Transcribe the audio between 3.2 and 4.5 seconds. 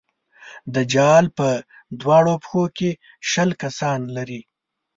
شل کسان لري.